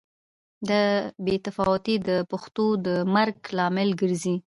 [0.69, 0.81] دا
[1.25, 4.35] بې تفاوتي د پښتو د مرګ لامل ګرځي.